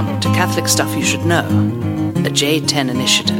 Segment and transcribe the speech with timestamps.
[0.00, 3.36] Welcome to Catholic Stuff You Should Know, a J10 initiative.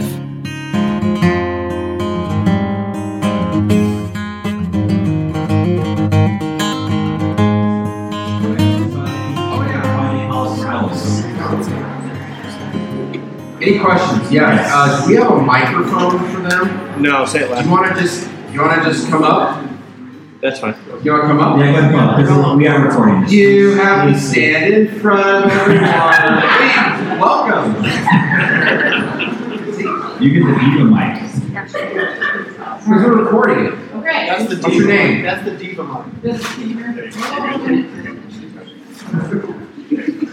[13.62, 14.30] Any questions?
[14.30, 14.68] Yeah.
[14.70, 17.02] Uh, do we have a microphone for them?
[17.02, 17.64] No, say it Do loud.
[17.64, 19.64] you want to just you want to just come up?
[20.42, 20.74] That's fine.
[21.02, 21.58] You want to come up?
[21.58, 23.32] Yeah, go ahead, because we are recording this.
[23.32, 26.42] You have to stand in front of everyone.
[26.58, 27.74] Please, welcome.
[30.22, 31.22] You get the diva mic.
[31.54, 33.72] Because we're recording it.
[33.94, 34.26] Okay.
[34.26, 35.22] That's the What's your name?
[35.22, 36.04] That's the diva mic.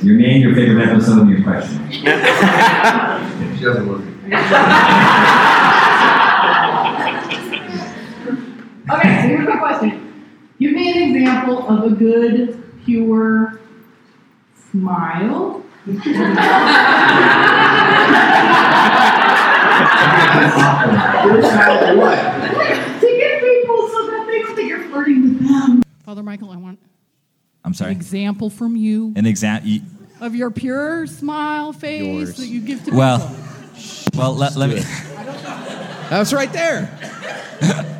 [0.04, 1.90] Your name, your favorite episode, and your question.
[1.91, 2.04] She
[3.63, 4.02] doesn't look.
[8.90, 9.96] Okay, so here's my question.
[10.67, 13.57] Give me an example of a good, pure
[14.70, 15.63] smile.
[21.29, 22.18] what?
[22.99, 25.84] to get people so that they don't think you're flirting with them.
[26.04, 26.79] Father Michael, I want
[27.63, 27.91] I'm an sorry.
[27.91, 29.71] example from you An example.
[30.21, 34.20] of your pure smile face that you give to Well, people.
[34.20, 34.82] well, let, let me.
[36.10, 36.90] That's right there.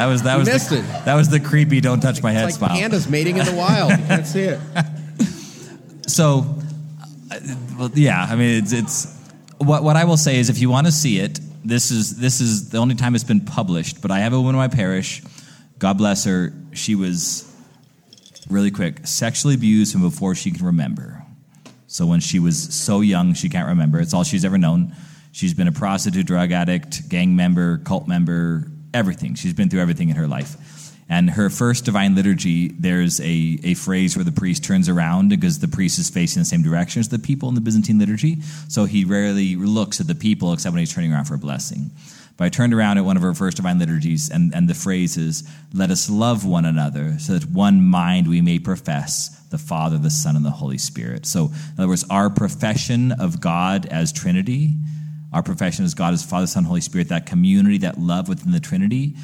[0.00, 1.04] That was that was missed the, it.
[1.04, 1.82] that was the creepy.
[1.82, 2.80] Don't touch my head It's like smile.
[2.90, 3.90] pandas mating in the wild.
[3.90, 4.58] You can't see it.
[6.06, 6.58] So,
[7.30, 7.38] uh,
[7.78, 9.16] well, yeah, I mean, it's, it's
[9.58, 12.40] what what I will say is, if you want to see it, this is this
[12.40, 14.00] is the only time it's been published.
[14.00, 15.22] But I have a woman in my parish.
[15.78, 16.52] God bless her.
[16.72, 17.46] She was
[18.48, 21.22] really quick sexually abused from before she can remember.
[21.86, 24.00] So when she was so young, she can't remember.
[24.00, 24.94] It's all she's ever known.
[25.32, 29.34] She's been a prostitute, drug addict, gang member, cult member, everything.
[29.34, 30.56] She's been through everything in her life.
[31.08, 35.58] And her first divine liturgy, there's a, a phrase where the priest turns around because
[35.58, 38.40] the priest is facing the same direction as the people in the Byzantine liturgy.
[38.68, 41.90] So he rarely looks at the people except when he's turning around for a blessing.
[42.36, 45.18] But I turned around at one of her first divine liturgies, and, and the phrase
[45.18, 49.98] is, Let us love one another, so that one mind we may profess the Father,
[49.98, 51.26] the Son, and the Holy Spirit.
[51.26, 54.70] So, in other words, our profession of God as Trinity,
[55.32, 58.60] our profession as God as Father, Son, Holy Spirit, that community, that love within the
[58.60, 59.14] Trinity,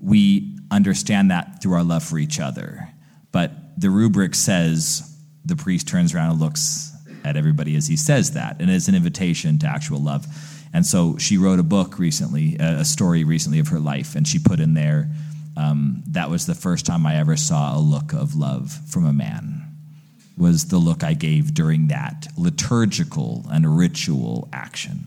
[0.00, 2.88] we understand that through our love for each other.
[3.32, 6.92] But the rubric says the priest turns around and looks
[7.24, 10.26] at everybody as he says that, and it's an invitation to actual love.
[10.72, 14.38] And so she wrote a book recently, a story recently of her life, and she
[14.38, 15.10] put in there
[15.56, 19.12] um, that was the first time I ever saw a look of love from a
[19.12, 19.62] man.
[20.36, 25.06] Was the look I gave during that liturgical and ritual action.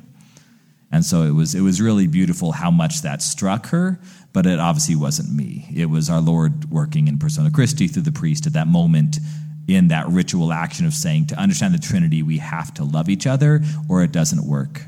[0.92, 4.00] And so it was it was really beautiful how much that struck her,
[4.34, 5.68] but it obviously wasn't me.
[5.74, 9.20] It was our Lord working in persona Christi through the priest at that moment
[9.68, 13.28] in that ritual action of saying to understand the Trinity, we have to love each
[13.28, 14.82] other or it doesn't work.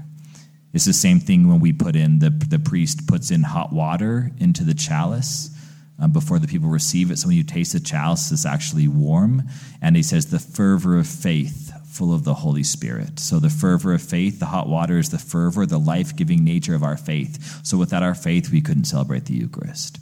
[0.74, 4.32] It's the same thing when we put in the the priest puts in hot water
[4.40, 5.50] into the chalice
[6.00, 7.20] um, before the people receive it.
[7.20, 9.44] So when you taste the chalice, it's actually warm,
[9.82, 13.20] and he says the fervor of faith, full of the Holy Spirit.
[13.20, 16.74] So the fervor of faith, the hot water is the fervor, the life giving nature
[16.74, 17.66] of our faith.
[17.66, 20.00] So without our faith, we couldn't celebrate the Eucharist.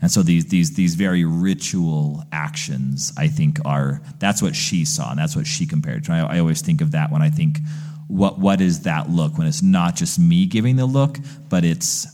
[0.00, 5.10] And so these these these very ritual actions, I think, are that's what she saw,
[5.10, 6.12] and that's what she compared to.
[6.12, 7.60] I, I always think of that when I think,
[8.08, 12.08] what what is that look when it's not just me giving the look, but it's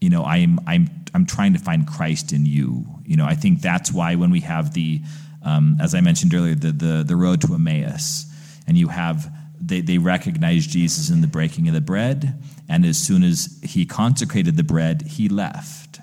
[0.00, 2.86] you know I'm I'm I'm trying to find Christ in you.
[3.04, 5.02] You know, I think that's why when we have the
[5.44, 8.24] um, as I mentioned earlier, the the the road to Emmaus,
[8.66, 9.30] and you have
[9.60, 13.86] they, they recognize Jesus in the breaking of the bread, and as soon as he
[13.86, 16.00] consecrated the bread, he left.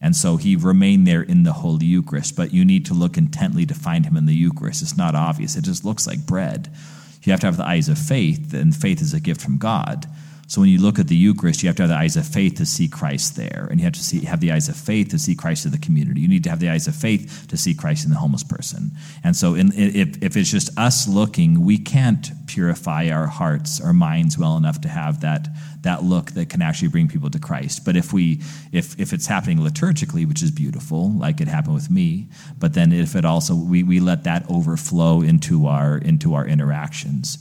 [0.00, 3.64] And so he remained there in the Holy Eucharist, but you need to look intently
[3.66, 4.82] to find him in the Eucharist.
[4.82, 6.74] It's not obvious, it just looks like bread.
[7.22, 10.06] You have to have the eyes of faith, and faith is a gift from God.
[10.54, 12.54] So when you look at the Eucharist, you have to have the eyes of faith
[12.58, 15.18] to see Christ there, and you have to see, have the eyes of faith to
[15.18, 16.20] see Christ in the community.
[16.20, 18.92] You need to have the eyes of faith to see Christ in the homeless person.
[19.24, 23.92] And so, in, if, if it's just us looking, we can't purify our hearts, our
[23.92, 25.48] minds well enough to have that
[25.80, 27.84] that look that can actually bring people to Christ.
[27.84, 28.40] But if we
[28.70, 32.28] if if it's happening liturgically, which is beautiful, like it happened with me,
[32.60, 37.38] but then if it also we, we let that overflow into our into our interactions.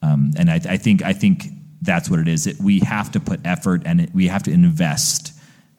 [0.00, 2.46] Um, and I, I think I think that's what it is.
[2.46, 5.32] It, we have to put effort and it, we have to invest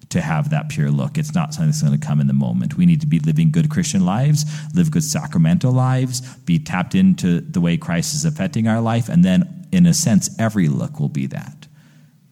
[0.10, 1.18] to have that pure look.
[1.18, 2.78] It's not something that's going to come in the moment.
[2.78, 7.42] We need to be living good Christian lives, live good sacramental lives, be tapped into
[7.42, 11.10] the way Christ is affecting our life, and then, in a sense, every look will
[11.10, 11.68] be that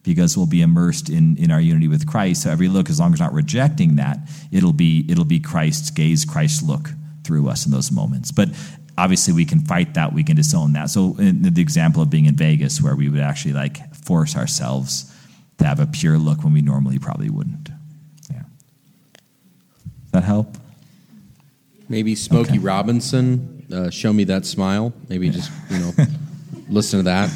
[0.02, 2.44] because we'll be immersed in, in our unity with Christ.
[2.44, 4.20] So every look, as long as not rejecting that,
[4.50, 6.90] it'll be it'll be Christ's gaze, Christ's look
[7.26, 8.30] through us in those moments.
[8.30, 8.48] But
[8.96, 10.12] obviously, we can fight that.
[10.12, 10.90] We can disown that.
[10.90, 15.12] So, in the example of being in Vegas, where we would actually like force ourselves
[15.58, 17.70] to have a pure look when we normally probably wouldn't.
[18.30, 18.42] Yeah.
[18.42, 20.56] Does that help?
[21.88, 22.58] Maybe Smokey Okay.
[22.58, 24.92] Robinson, uh, show me that smile.
[25.08, 25.92] Maybe just you know,
[26.68, 27.30] listen to that.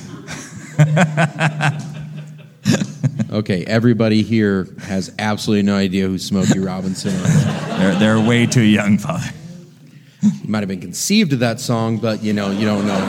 [3.31, 7.45] okay, everybody here has absolutely no idea who Smokey Robinson is.
[7.79, 9.31] They're, they're way too young, Father.
[10.23, 12.97] You might have been conceived of that song, but you know you don't know.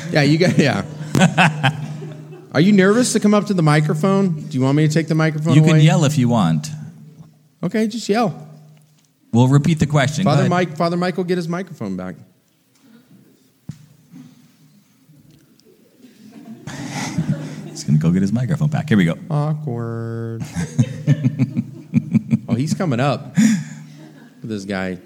[0.12, 0.85] yeah, you got yeah.
[2.53, 4.41] Are you nervous to come up to the microphone?
[4.49, 5.70] Do you want me to take the microphone You away?
[5.73, 6.69] can yell if you want.
[7.62, 8.49] Okay, just yell.
[9.32, 10.25] We'll repeat the question.
[10.25, 10.49] Father.
[10.49, 12.15] Mike, Father Mike will get his microphone back.
[17.78, 18.88] He's going to go get his microphone back.
[18.88, 19.16] Here we go.
[19.30, 20.42] Awkward.
[22.48, 23.36] oh, he's coming up.
[23.36, 24.98] with This guy.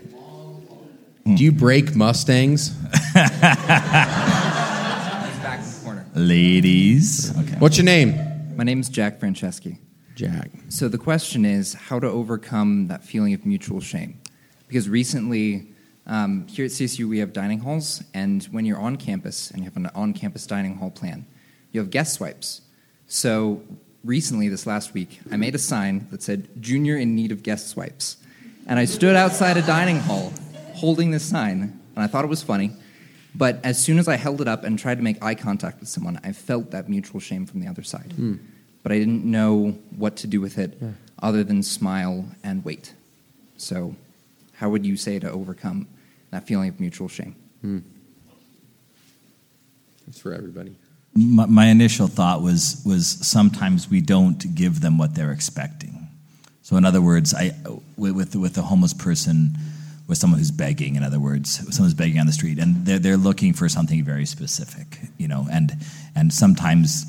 [1.27, 2.71] Do you break Mustangs?
[3.13, 3.31] back
[5.59, 6.07] in the corner.
[6.15, 7.39] Ladies.
[7.41, 7.57] Okay.
[7.59, 8.57] What's your name?
[8.57, 9.77] My name is Jack Franceschi.
[10.15, 10.51] Jack.
[10.71, 14.19] So the question is how to overcome that feeling of mutual shame.
[14.67, 15.75] Because recently,
[16.07, 19.65] um, here at CSU, we have dining halls, and when you're on campus and you
[19.65, 21.27] have an on campus dining hall plan,
[21.73, 22.61] you have guest swipes.
[23.09, 23.63] So
[24.05, 27.69] recently, this last week, I made a sign that said, Junior in need of guest
[27.69, 28.17] swipes.
[28.67, 30.33] And I stood outside a dining hall
[30.75, 32.73] holding this sign, and I thought it was funny.
[33.35, 35.89] But as soon as I held it up and tried to make eye contact with
[35.89, 38.13] someone, I felt that mutual shame from the other side.
[38.13, 38.37] Hmm.
[38.83, 40.79] But I didn't know what to do with it
[41.23, 42.95] other than smile and wait.
[43.57, 43.95] So,
[44.55, 45.87] how would you say to overcome
[46.31, 47.37] that feeling of mutual shame?
[47.61, 47.79] Hmm.
[50.09, 50.75] It's for everybody.
[51.15, 56.09] My, my initial thought was was sometimes we don't give them what they're expecting.
[56.63, 57.53] So in other words, I
[57.97, 59.57] with with, a homeless person,
[60.09, 60.97] with someone who's begging.
[60.97, 64.27] In other words, someone's begging on the street, and they're they're looking for something very
[64.27, 65.73] specific, you know, and
[66.15, 67.05] and sometimes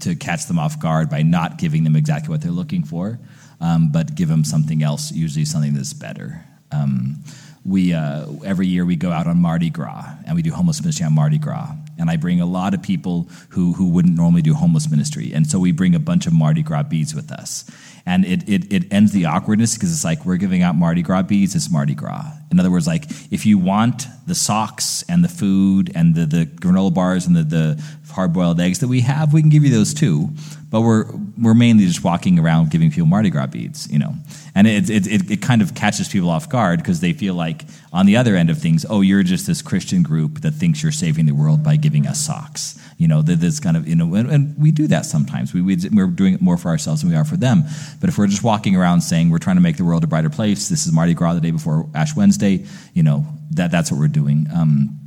[0.00, 3.18] to catch them off guard by not giving them exactly what they're looking for,
[3.60, 6.44] um, but give them something else, usually something that's better.
[6.72, 7.22] Um,
[7.64, 11.04] we uh, every year we go out on Mardi Gras and we do homeless ministry
[11.04, 14.54] on Mardi Gras, and I bring a lot of people who who wouldn't normally do
[14.54, 17.64] homeless ministry, and so we bring a bunch of Mardi Gras beads with us,
[18.04, 21.22] and it it, it ends the awkwardness because it's like we're giving out Mardi Gras
[21.22, 22.32] beads, it's Mardi Gras.
[22.50, 26.46] In other words, like if you want the socks and the food and the the
[26.46, 29.70] granola bars and the the hard boiled eggs that we have, we can give you
[29.70, 30.30] those too.
[30.68, 31.06] But we're
[31.40, 34.14] we're mainly just walking around giving people Mardi Gras beads, you know,
[34.54, 37.64] and it it it, it kind of catches people off guard because they feel like
[37.92, 40.90] on the other end of things, oh, you're just this Christian group that thinks you're
[40.90, 44.28] saving the world by giving us socks, you know, this kind of you know, and,
[44.28, 45.54] and we do that sometimes.
[45.54, 47.62] We, we we're doing it more for ourselves than we are for them.
[48.00, 50.30] But if we're just walking around saying we're trying to make the world a brighter
[50.30, 54.00] place, this is Mardi Gras the day before Ash Wednesday, you know, that that's what
[54.00, 54.48] we're doing.
[54.52, 54.98] Um,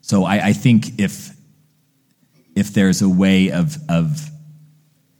[0.00, 1.30] so I, I think if
[2.56, 4.28] if there's a way of of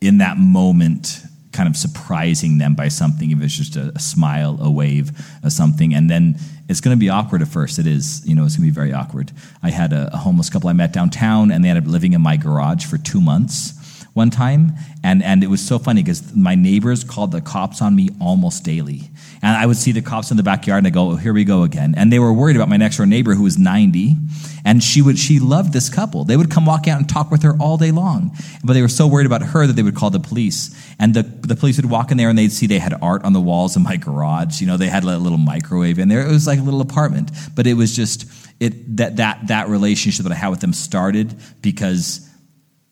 [0.03, 1.23] in that moment
[1.53, 5.13] kind of surprising them by something if it's just a, a smile a wave
[5.43, 5.95] a something.
[5.95, 6.37] And then
[6.69, 7.79] it's going to be awkward at first.
[7.79, 9.33] It is you know it's going to be very awkward.
[9.63, 12.21] I had a, a homeless couple i met downtown and they ended up living in
[12.21, 13.75] my garage for two months
[14.15, 14.73] one time
[15.03, 18.65] and and it was so funny because my neighbors called the cops on me almost
[18.65, 19.11] daily.
[19.43, 21.45] And i would see the cops in the backyard and i go oh, here we
[21.45, 21.95] go again.
[21.97, 24.17] And they were worried about my next door neighbor who was 90
[24.65, 26.25] and she would she loved this couple.
[26.25, 28.89] They would come walk out and talk with her all day long but they were
[28.89, 30.71] so worried about her that they would call the police.
[30.99, 33.33] And the, the police would walk in there and they'd see they had art on
[33.33, 34.61] the walls in my garage.
[34.61, 36.27] You know they had a little microwave in there.
[36.27, 37.31] It was like a little apartment.
[37.55, 38.27] But it was just
[38.61, 42.29] it that that that relationship that i had with them started because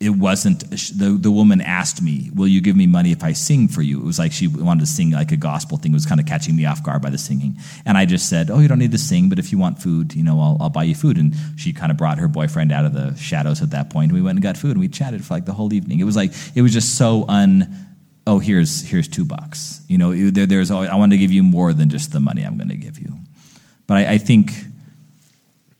[0.00, 3.68] it wasn't the, the woman asked me will you give me money if i sing
[3.68, 4.00] for you?
[4.00, 5.92] It was like she wanted to sing like a gospel thing.
[5.92, 7.56] It was kind of catching me off guard by the singing.
[7.84, 10.14] And i just said oh you don't need to sing but if you want food
[10.14, 11.18] you know i'll, I'll buy you food.
[11.18, 14.10] And she kind of brought her boyfriend out of the shadows at that point.
[14.10, 16.00] And we went and got food and we chatted for like the whole evening.
[16.00, 17.68] It was like it was just so un
[18.26, 19.82] oh here's here's two bucks.
[19.86, 22.42] You know there, there's always, i want to give you more than just the money
[22.42, 23.18] i'm going to give you.
[23.86, 24.52] But I, I think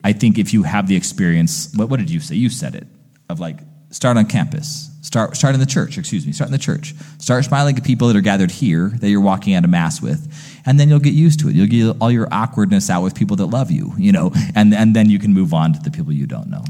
[0.03, 2.35] I think if you have the experience, what, what did you say?
[2.35, 2.87] You said it
[3.29, 3.57] of like
[3.91, 5.97] start on campus, start start in the church.
[5.97, 6.95] Excuse me, start in the church.
[7.19, 10.59] Start smiling at people that are gathered here that you're walking out of mass with,
[10.65, 11.55] and then you'll get used to it.
[11.55, 14.95] You'll get all your awkwardness out with people that love you, you know, and and
[14.95, 16.63] then you can move on to the people you don't know.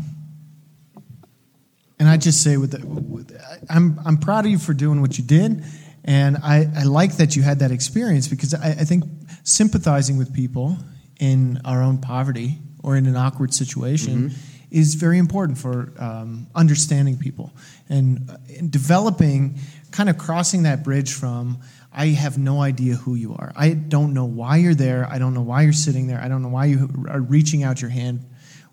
[2.00, 5.20] And I just say, with, the, with I'm I'm proud of you for doing what
[5.20, 5.64] you did,
[6.04, 9.04] and I, I like that you had that experience because I, I think
[9.44, 10.78] sympathizing with people
[11.20, 14.51] in our own poverty or in an awkward situation mm-hmm.
[14.72, 17.52] Is very important for um, understanding people
[17.90, 19.60] and, uh, and developing,
[19.92, 21.60] kind of crossing that bridge from.
[21.92, 23.52] I have no idea who you are.
[23.54, 25.06] I don't know why you're there.
[25.12, 26.22] I don't know why you're sitting there.
[26.22, 28.26] I don't know why you are reaching out your hand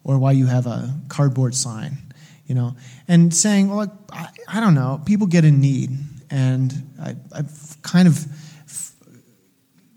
[0.05, 1.99] or why you have a cardboard sign,
[2.47, 2.77] you know,
[3.09, 5.91] and saying, well, I, I don't know, people get in need.
[6.31, 8.25] And I, I've kind of,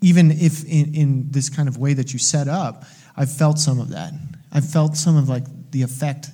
[0.00, 2.84] even if in, in this kind of way that you set up,
[3.16, 4.12] I've felt some of that.
[4.50, 6.28] I've felt some of like the effect.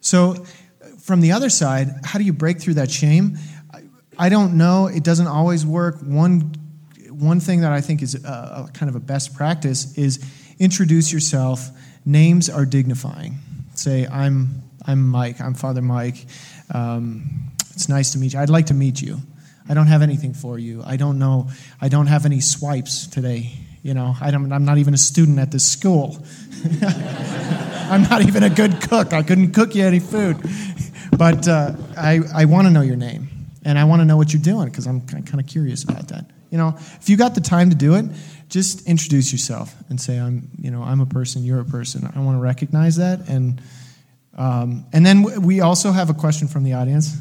[0.00, 0.44] So
[1.00, 3.38] from the other side, how do you break through that shame?
[4.18, 4.88] I, don't know.
[4.88, 6.00] It doesn't always work.
[6.00, 6.52] One,
[7.10, 10.18] one thing that I think is a, a kind of a best practice is
[10.58, 11.68] introduce yourself.
[12.04, 13.36] Names are dignifying.
[13.74, 15.40] Say, I'm, I'm Mike.
[15.40, 16.26] I'm Father Mike.
[16.74, 18.40] Um, it's nice to meet you.
[18.40, 19.18] I'd like to meet you.
[19.68, 20.82] I don't have anything for you.
[20.84, 21.48] I don't know.
[21.80, 23.52] I don't have any swipes today.
[23.82, 26.18] You know, I don't, I'm not even a student at this school.
[27.90, 29.12] I'm not even a good cook.
[29.12, 30.36] I couldn't cook you any food.
[31.16, 33.28] But uh, I, I want to know your name.
[33.64, 36.26] And I want to know what you're doing because I'm kind of curious about that.
[36.50, 38.06] You know, if you got the time to do it,
[38.48, 42.10] just introduce yourself and say, I'm, you know, I'm a person, you're a person.
[42.14, 43.28] I want to recognize that.
[43.28, 43.60] And,
[44.36, 47.16] um, and then we also have a question from the audience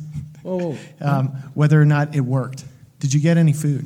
[1.01, 2.63] um, whether or not it worked.
[3.00, 3.86] Did you get any food?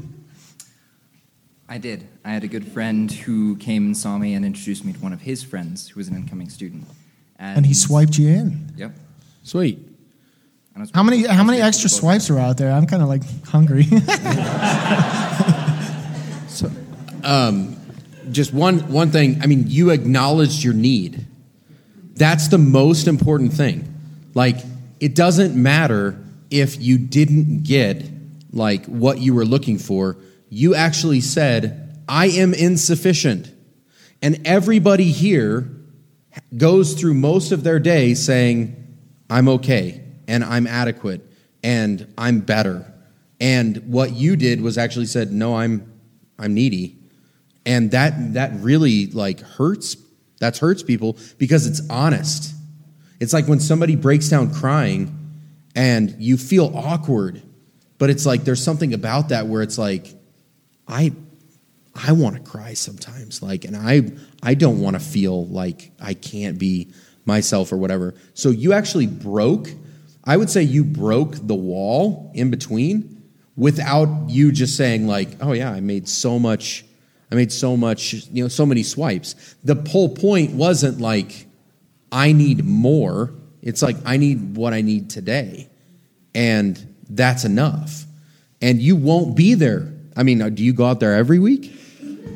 [1.71, 2.05] I did.
[2.25, 5.13] I had a good friend who came and saw me and introduced me to one
[5.13, 6.85] of his friends who was an incoming student.
[7.39, 8.73] And he swiped you in.
[8.75, 8.91] Yep.
[9.43, 9.79] Sweet.
[10.75, 12.73] And How many how many extra swipes are out there?
[12.73, 13.83] I'm kind of like hungry.
[16.49, 16.69] so,
[17.23, 17.77] um,
[18.31, 19.41] just one one thing.
[19.41, 21.25] I mean, you acknowledged your need.
[22.15, 23.87] That's the most important thing.
[24.33, 24.57] Like,
[24.99, 28.03] it doesn't matter if you didn't get
[28.51, 30.17] like what you were looking for.
[30.51, 33.51] You actually said, "I am insufficient,"
[34.21, 35.67] and everybody here
[36.55, 38.75] goes through most of their day saying,
[39.31, 41.21] "I'm okay," and "I'm adequate,"
[41.63, 42.85] and "I'm better."
[43.39, 45.91] And what you did was actually said, "No, I'm
[46.37, 47.01] I'm needy."
[47.65, 49.97] and that that really like hurts
[50.39, 52.53] that hurts people because it's honest
[53.19, 55.17] it's like when somebody breaks down crying
[55.75, 57.41] and you feel awkward
[57.97, 60.13] but it's like there's something about that where it's like
[60.91, 61.11] i
[61.95, 64.01] i want to cry sometimes like and i
[64.43, 66.91] i don't want to feel like i can't be
[67.25, 69.69] myself or whatever so you actually broke
[70.25, 73.23] i would say you broke the wall in between
[73.55, 76.85] without you just saying like oh yeah i made so much
[77.31, 79.55] I made so much, you know, so many swipes.
[79.63, 81.47] The whole point wasn't like,
[82.11, 83.33] I need more.
[83.61, 85.69] It's like, I need what I need today.
[86.35, 88.05] And that's enough.
[88.61, 89.90] And you won't be there.
[90.15, 91.73] I mean, do you go out there every week?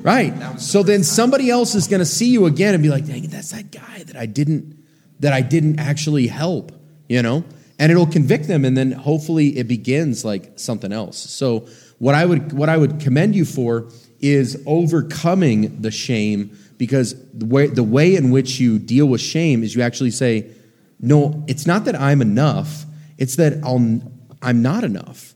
[0.01, 0.60] Right.
[0.60, 3.32] So then somebody else is going to see you again and be like, dang, it,
[3.32, 4.84] that's that guy that I didn't,
[5.20, 6.72] that I didn't actually help,
[7.10, 7.44] you know?
[7.79, 8.65] And it'll convict them.
[8.65, 11.17] And then hopefully it begins like something else.
[11.17, 11.67] So
[11.98, 13.89] what I would, what I would commend you for
[14.20, 19.63] is overcoming the shame because the way, the way in which you deal with shame
[19.63, 20.51] is you actually say,
[21.00, 22.86] no, it's not that I'm enough,
[23.17, 24.01] it's that I'll,
[24.41, 25.35] I'm not enough.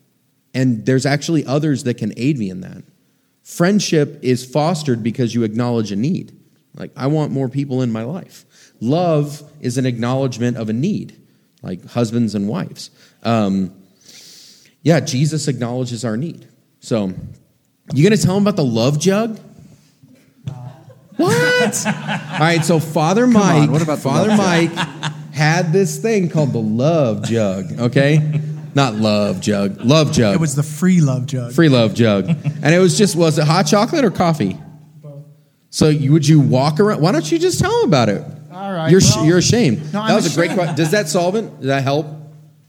[0.53, 2.83] And there's actually others that can aid me in that.
[3.43, 6.37] Friendship is fostered because you acknowledge a need.
[6.75, 8.45] Like, I want more people in my life.
[8.79, 11.19] Love is an acknowledgement of a need,
[11.61, 12.91] like husbands and wives.
[13.23, 13.73] Um,
[14.81, 16.47] yeah, Jesus acknowledges our need.
[16.79, 17.13] So,
[17.93, 19.39] you gonna tell him about the love jug?
[21.17, 21.85] What?
[21.85, 24.71] All right, so Father Mike, on, what about Father Mike
[25.39, 27.79] had this thing called the love jug.
[27.79, 28.41] Okay,
[28.79, 30.35] not love jug, love jug.
[30.35, 31.51] it was the free love jug.
[31.53, 32.29] free love jug,
[32.63, 34.57] and it was just was it hot chocolate or coffee?
[35.01, 35.25] Both.
[35.69, 37.01] So you, would you walk around?
[37.01, 38.23] Why don't you just tell him about it?
[38.51, 39.79] All right, you're well- you're ashamed.
[39.93, 40.75] No, that I'm was a great question.
[40.75, 41.57] Does that solve it?
[41.57, 42.07] Does that help?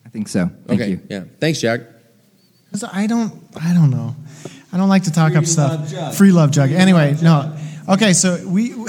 [0.05, 0.51] I think so.
[0.67, 1.01] Thank okay, you.
[1.09, 1.25] yeah.
[1.39, 1.83] Thanks, Jack.
[2.93, 4.17] I don't, I don't know.
[4.73, 5.71] I don't like to talk up stuff.
[5.73, 6.15] love jug.
[6.15, 6.73] Free love jug.
[6.73, 7.57] Anyway, no.
[7.89, 8.75] Okay, so we,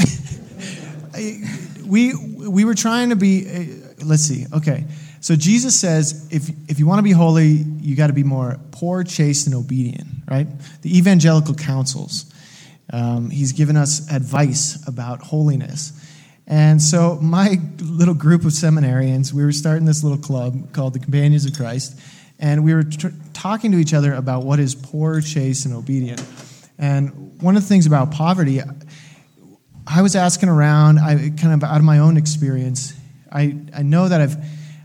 [1.85, 3.47] we, we were trying to be.
[3.47, 4.45] Uh, let's see.
[4.53, 4.85] Okay,
[5.21, 7.47] so Jesus says, if if you want to be holy,
[7.79, 10.07] you got to be more poor, chaste, and obedient.
[10.29, 10.47] Right?
[10.81, 12.25] The evangelical counsels.
[12.91, 15.93] Um, he's given us advice about holiness.
[16.47, 20.99] And so, my little group of seminarians, we were starting this little club called the
[20.99, 21.97] Companions of Christ,
[22.39, 26.21] and we were tr- talking to each other about what is poor, chaste, and obedient.
[26.77, 28.59] And one of the things about poverty,
[29.87, 32.95] I was asking around, I kind of out of my own experience,
[33.31, 34.35] I, I know that I've,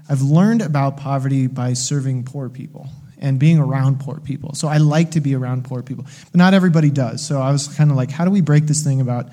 [0.08, 4.54] I've learned about poverty by serving poor people and being around poor people.
[4.54, 7.26] So I like to be around poor people, but not everybody does.
[7.26, 9.30] So I was kind of like, how do we break this thing about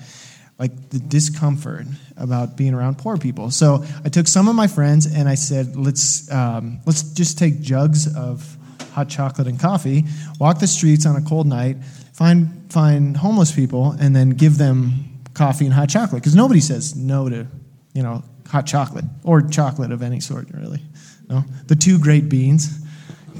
[0.58, 3.50] like the discomfort about being around poor people.
[3.50, 7.60] So I took some of my friends and I said, let's um, let's just take
[7.60, 8.56] jugs of
[8.92, 10.04] hot chocolate and coffee,
[10.38, 15.20] walk the streets on a cold night, find find homeless people, and then give them
[15.34, 17.46] coffee and hot chocolate because nobody says no to
[17.92, 20.82] you know hot chocolate or chocolate of any sort really.
[21.28, 22.80] No, the two great beans.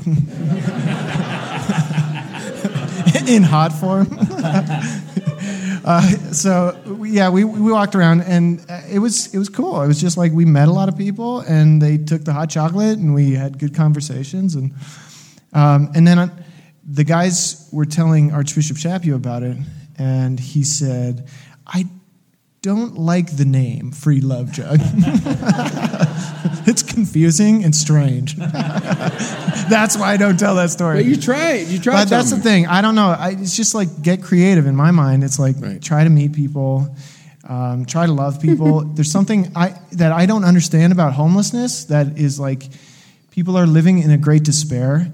[3.26, 4.06] in hot form.
[5.84, 9.80] uh, so yeah, we, we walked around and uh, it was it was cool.
[9.82, 12.50] It was just like we met a lot of people and they took the hot
[12.50, 14.75] chocolate and we had good conversations and
[15.52, 16.28] um, and then uh,
[16.87, 19.56] the guys were telling Archbishop Chaput about it
[19.96, 21.28] and he said,
[21.66, 21.87] I
[22.64, 24.80] don't like the name Free Love Jug.
[26.66, 28.37] it's confusing and strange.
[28.37, 30.97] that's why I don't tell that story.
[30.97, 31.68] But you try it.
[31.68, 31.92] You try.
[31.92, 32.66] But that's the thing.
[32.66, 33.09] I don't know.
[33.09, 35.25] I, it's just like get creative in my mind.
[35.25, 35.80] It's like Right.
[35.83, 36.97] try to meet people,
[37.47, 38.80] um, try to love people.
[38.94, 41.85] There's something I that I don't understand about homelessness.
[41.85, 42.62] That is like
[43.30, 45.12] people are living in a great despair,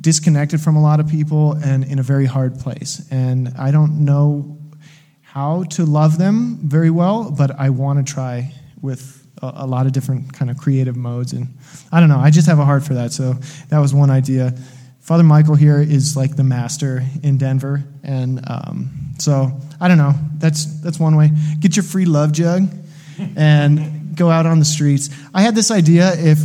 [0.00, 3.06] disconnected from a lot of people, and in a very hard place.
[3.12, 4.59] And I don't know
[5.32, 9.86] how to love them very well, but I want to try with a, a lot
[9.86, 11.32] of different kind of creative modes.
[11.32, 11.56] And
[11.92, 13.12] I don't know, I just have a heart for that.
[13.12, 13.34] So
[13.68, 14.54] that was one idea.
[14.98, 20.14] Father Michael here is like the master in Denver, and um, so I don't know.
[20.38, 21.30] That's that's one way.
[21.58, 22.68] Get your free love jug,
[23.34, 25.10] and go out on the streets.
[25.32, 26.38] I had this idea: if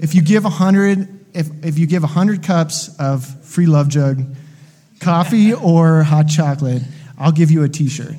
[0.00, 4.24] if you give a hundred, if if you give hundred cups of free love jug,
[5.00, 6.82] coffee or hot chocolate,
[7.18, 8.14] I'll give you a T-shirt.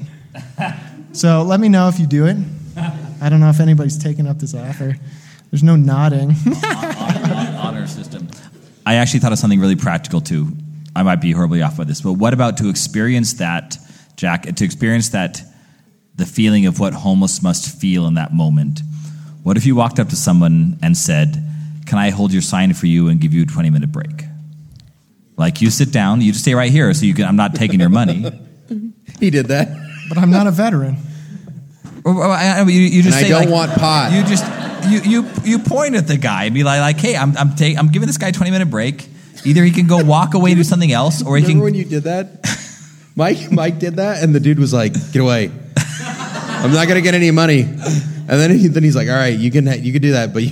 [1.14, 2.38] So let me know if you do it.
[3.22, 4.96] I don't know if anybody's taken up this offer.
[5.50, 6.36] There's no nodding.
[6.64, 8.28] honor system.
[8.86, 10.50] I actually thought of something really practical too.
[10.96, 13.78] I might be horribly off by this, but what about to experience that,
[14.16, 14.44] Jack?
[14.44, 15.42] To experience that,
[16.16, 18.82] the feeling of what homeless must feel in that moment.
[19.44, 21.44] What if you walked up to someone and said,
[21.86, 24.26] "Can I hold your sign for you and give you a twenty minute break?"
[25.38, 27.26] Like you sit down, you just stay right here, so you can.
[27.26, 28.30] I'm not taking your money.
[29.20, 29.68] He did that.
[30.10, 30.98] but I'm not a veteran.
[32.04, 34.12] Or- or I- I- you, you just And I don't like- want pot.
[34.12, 34.46] You just
[34.90, 37.78] you you you point at the guy and be like, like hey, I'm I'm take,
[37.78, 39.08] I'm giving this guy a 20 minute break.
[39.46, 41.74] Either he can go walk away and do something else, or he can Remember can.
[41.74, 42.46] when you did that?
[43.16, 45.52] Mike Mike did that, and the dude was like, "Get away!
[46.62, 49.52] I'm not gonna get any money." And then he, then he's like, "All right, you
[49.52, 50.52] can you can do that, but you,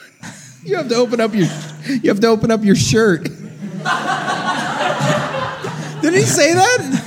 [0.64, 1.48] you have to open up your
[1.88, 3.24] you have to open up your shirt."
[6.02, 7.05] did he say that?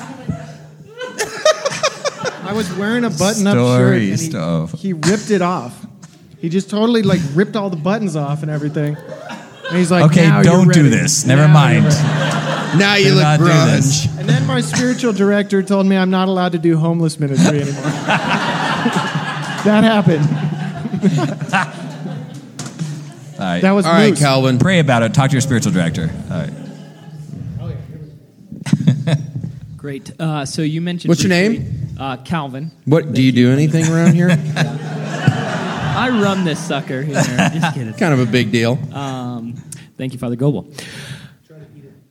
[2.50, 4.72] I was wearing a button-up Story shirt, and stuff.
[4.72, 5.86] he, he ripped it off.
[6.40, 8.96] He just totally like ripped all the buttons off and everything.
[8.96, 10.90] And he's like, Okay, "Now you're don't do ready.
[10.90, 11.26] this.
[11.28, 11.84] Never Now mind.
[11.84, 14.08] you're ready." Now you Do look not do this.
[14.08, 14.20] grunge.
[14.20, 17.82] And then my spiritual director told me I'm not allowed to do homeless ministry anymore.
[17.84, 20.26] that happened.
[23.40, 23.62] All right.
[23.62, 24.20] That was All right, Moose.
[24.20, 24.58] Calvin.
[24.60, 25.14] Pray about it.
[25.14, 26.10] Talk to your spiritual director.
[26.32, 26.54] All right.
[29.78, 30.12] Great.
[30.20, 31.10] Uh, so you mentioned.
[31.10, 31.88] What's your briefly, name?
[32.00, 32.72] Uh, Calvin.
[32.86, 34.30] What do you do anything around here?
[34.56, 37.16] I run this sucker here.
[37.16, 37.94] Just kidding.
[37.94, 38.80] kind of a big deal.
[38.94, 39.56] Um,
[39.98, 40.66] thank you, Father Goebel.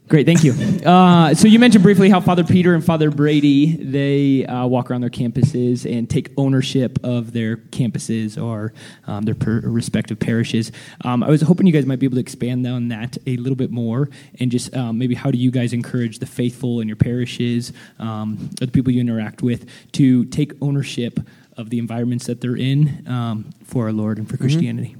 [0.09, 0.55] Great, thank you.
[0.89, 5.03] Uh, so you mentioned briefly how Father Peter and Father Brady they uh, walk around
[5.03, 8.73] their campuses and take ownership of their campuses or
[9.07, 10.73] um, their per- respective parishes.
[11.05, 13.55] Um, I was hoping you guys might be able to expand on that a little
[13.55, 14.09] bit more
[14.41, 18.49] and just um, maybe how do you guys encourage the faithful in your parishes, um,
[18.63, 21.21] or the people you interact with, to take ownership
[21.59, 24.97] of the environments that they're in um, for our Lord and for Christianity.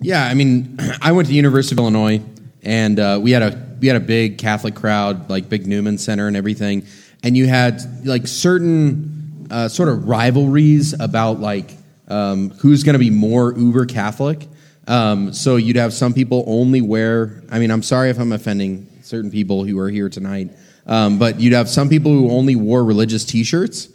[0.00, 2.20] Yeah, I mean, I went to the University of Illinois,
[2.64, 6.28] and uh, we had a we had a big Catholic crowd, like big Newman Center
[6.28, 6.86] and everything,
[7.22, 11.76] and you had like certain uh, sort of rivalries about like
[12.08, 14.46] um, who's going to be more uber Catholic.
[14.86, 17.42] Um, so you'd have some people only wear.
[17.50, 20.50] I mean, I'm sorry if I'm offending certain people who are here tonight,
[20.86, 23.88] um, but you'd have some people who only wore religious T-shirts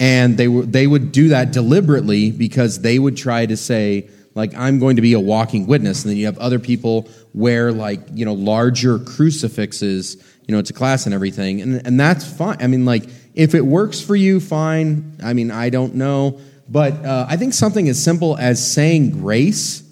[0.00, 4.78] and they they would do that deliberately because they would try to say like I'm
[4.78, 8.24] going to be a walking witness, and then you have other people wear like you
[8.24, 10.16] know larger crucifixes,
[10.46, 12.56] you know, to class and everything, and and that's fine.
[12.60, 15.16] I mean, like if it works for you, fine.
[15.22, 19.82] I mean, I don't know, but uh, I think something as simple as saying grace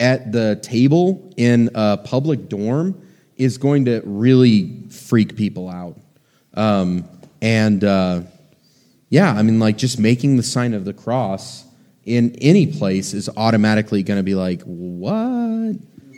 [0.00, 3.00] at the table in a public dorm
[3.36, 5.96] is going to really freak people out,
[6.54, 7.08] um,
[7.40, 7.84] and.
[7.84, 8.22] Uh,
[9.10, 11.64] yeah, I mean, like just making the sign of the cross
[12.08, 15.76] in any place is automatically going to be like, what?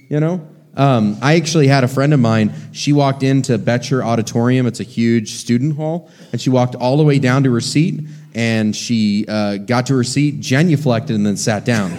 [0.09, 0.47] You know?
[0.77, 2.55] Um, I actually had a friend of mine.
[2.73, 4.67] She walked into Betcher Auditorium.
[4.67, 8.01] It's a huge student hall, and she walked all the way down to her seat,
[8.35, 11.91] and she uh, got to her seat, genuflected, and then sat down.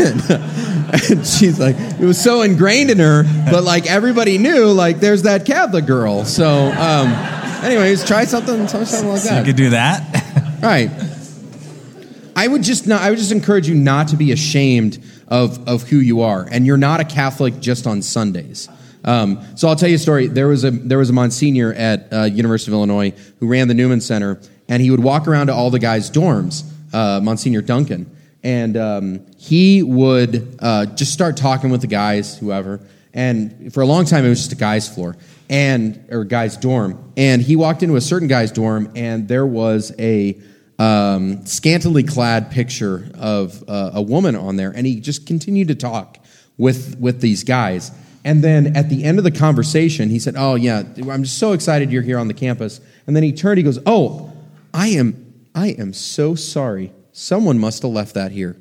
[0.00, 0.30] and,
[1.10, 5.22] and she's like, it was so ingrained in her, but like everybody knew, like there's
[5.22, 6.24] that Catholic girl.
[6.24, 7.08] So, um,
[7.62, 9.38] anyways, try something, try something like that.
[9.40, 10.08] you could do that.
[10.62, 10.90] Right.
[12.34, 15.82] I would just not, I would just encourage you not to be ashamed of, of
[15.88, 16.46] who you are.
[16.50, 18.68] And you're not a Catholic just on Sundays.
[19.04, 20.28] Um, so I'll tell you a story.
[20.28, 23.74] There was a, there was a Monsignor at uh, University of Illinois who ran the
[23.74, 28.14] Newman Center, and he would walk around to all the guys' dorms, uh, Monsignor Duncan.
[28.44, 32.80] And um, he would uh, just start talking with the guys, whoever.
[33.14, 35.16] And for a long time, it was just a guy's floor
[35.50, 37.12] and or guy's dorm.
[37.16, 40.40] And he walked into a certain guy's dorm, and there was a
[40.82, 45.76] um, scantily clad picture of uh, a woman on there, and he just continued to
[45.76, 46.18] talk
[46.58, 47.92] with with these guys.
[48.24, 51.52] And then at the end of the conversation, he said, "Oh yeah, I'm just so
[51.52, 54.32] excited you're here on the campus." And then he turned, he goes, "Oh,
[54.74, 56.92] I am I am so sorry.
[57.12, 58.56] Someone must have left that here."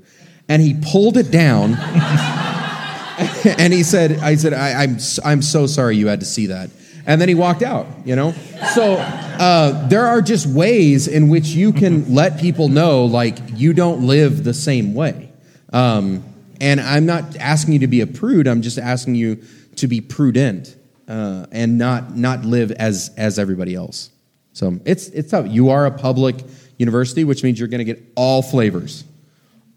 [0.47, 1.73] And he pulled it down.
[3.57, 6.69] and he said, "I said I, I'm I'm so sorry you had to see that."
[7.05, 7.87] And then he walked out.
[8.05, 8.33] You know,
[8.73, 13.73] so uh, there are just ways in which you can let people know, like you
[13.73, 15.31] don't live the same way.
[15.73, 16.23] Um,
[16.59, 18.47] and I'm not asking you to be a prude.
[18.47, 19.43] I'm just asking you
[19.77, 20.75] to be prudent
[21.07, 24.11] uh, and not not live as as everybody else.
[24.53, 25.47] So it's it's tough.
[25.47, 26.35] You are a public
[26.77, 29.03] university, which means you're going to get all flavors,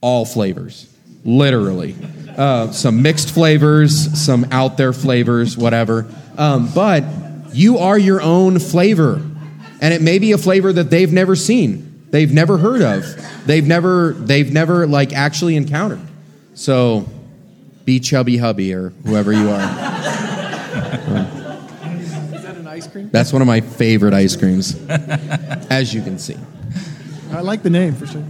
[0.01, 0.93] all flavors,
[1.25, 1.97] literally.
[2.37, 6.07] Uh, some mixed flavors, some out there flavors, whatever.
[6.37, 7.05] Um, but
[7.53, 9.21] you are your own flavor,
[9.81, 13.05] and it may be a flavor that they've never seen, they've never heard of,
[13.47, 16.01] they've never they've never like actually encountered.
[16.55, 17.09] So
[17.85, 19.61] be chubby hubby or whoever you are.
[22.33, 23.11] Is that an ice cream?
[23.11, 26.37] That's one of my favorite ice creams, as you can see.
[27.31, 28.25] I like the name for sure.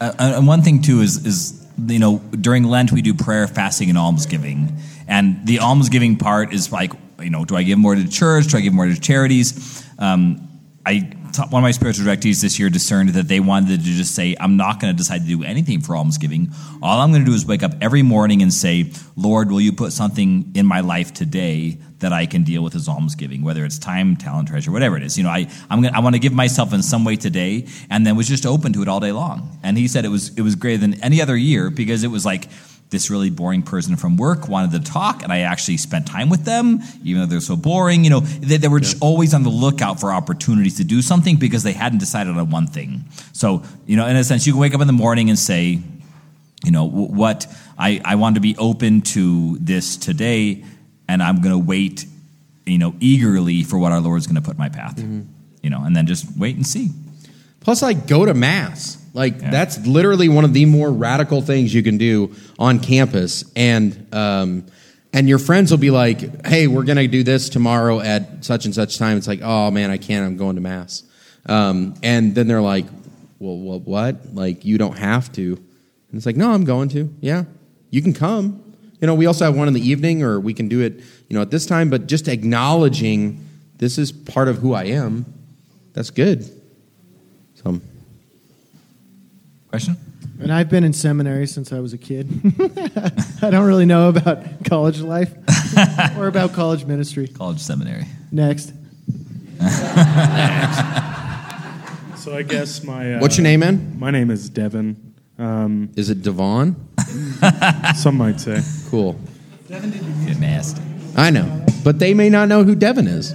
[0.00, 3.88] Uh, and one thing too is is you know during Lent we do prayer, fasting,
[3.90, 4.76] and almsgiving,
[5.10, 8.46] and the almsgiving part is like you know do I give more to the church?
[8.46, 9.84] Do I give more to charities?
[9.98, 10.48] Um,
[10.86, 14.34] I one of my spiritual directees this year discerned that they wanted to just say,
[14.40, 16.52] I'm not going to decide to do anything for almsgiving.
[16.82, 19.72] All I'm going to do is wake up every morning and say, Lord, will you
[19.72, 23.78] put something in my life today that I can deal with as almsgiving, whether it's
[23.78, 25.16] time, talent, treasure, whatever it is.
[25.16, 28.06] You know, I, I'm gonna, I want to give myself in some way today, and
[28.06, 29.58] then was just open to it all day long.
[29.62, 32.24] And he said it was, it was greater than any other year because it was
[32.24, 32.48] like,
[32.90, 36.44] this really boring person from work wanted to talk, and I actually spent time with
[36.44, 38.02] them, even though they're so boring.
[38.04, 41.36] You know, they, they were just always on the lookout for opportunities to do something
[41.36, 43.04] because they hadn't decided on one thing.
[43.32, 45.80] So, you know, in a sense, you can wake up in the morning and say,
[46.64, 47.46] you know, w- what
[47.78, 50.64] I, I want to be open to this today,
[51.08, 52.04] and I'm going to wait,
[52.66, 54.96] you know, eagerly for what our Lord's going to put in my path.
[54.96, 55.22] Mm-hmm.
[55.62, 56.90] You know, and then just wait and see.
[57.60, 58.99] Plus, like, go to mass.
[59.12, 63.44] Like, that's literally one of the more radical things you can do on campus.
[63.56, 64.66] And, um,
[65.12, 68.66] and your friends will be like, hey, we're going to do this tomorrow at such
[68.66, 69.16] and such time.
[69.18, 70.24] It's like, oh man, I can't.
[70.24, 71.02] I'm going to mass.
[71.46, 72.86] Um, and then they're like,
[73.40, 74.34] well, well, what?
[74.34, 75.56] Like, you don't have to.
[75.56, 77.12] And it's like, no, I'm going to.
[77.20, 77.44] Yeah,
[77.90, 78.62] you can come.
[79.00, 81.34] You know, we also have one in the evening, or we can do it, you
[81.34, 81.88] know, at this time.
[81.88, 85.24] But just acknowledging this is part of who I am.
[85.94, 86.44] That's good.
[87.54, 87.80] So,
[89.70, 89.96] question.
[90.42, 92.28] And I've been in seminary since I was a kid.
[93.42, 95.32] I don't really know about college life
[96.18, 97.28] or about college ministry.
[97.28, 98.06] College seminary.
[98.30, 98.72] Next.
[102.20, 103.14] So I guess my.
[103.14, 103.98] Uh, What's your name, man?
[103.98, 105.14] My name is Devin.
[105.38, 106.76] Um, is it Devon?
[107.96, 108.60] some might say.
[108.90, 109.18] Cool.
[109.70, 110.82] Get nasty.
[111.16, 113.34] I know, but they may not know who Devin is.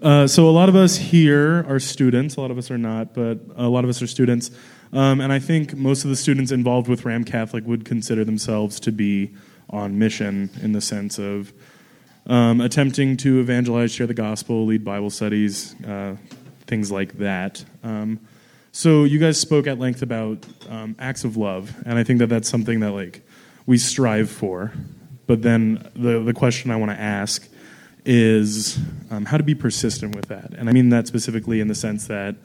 [0.00, 2.36] Uh, so a lot of us here are students.
[2.36, 4.52] A lot of us are not, but a lot of us are students.
[4.92, 8.80] Um, and I think most of the students involved with Ram Catholic would consider themselves
[8.80, 9.34] to be
[9.70, 11.52] on mission in the sense of
[12.26, 16.16] um, attempting to evangelize, share the gospel, lead Bible studies, uh,
[16.66, 17.64] things like that.
[17.82, 18.20] Um,
[18.72, 22.28] so you guys spoke at length about um, acts of love, and I think that
[22.28, 23.26] that's something that like
[23.66, 24.72] we strive for.
[25.26, 27.48] But then the the question I want to ask
[28.04, 28.78] is
[29.10, 32.06] um, how to be persistent with that, and I mean that specifically in the sense
[32.06, 32.36] that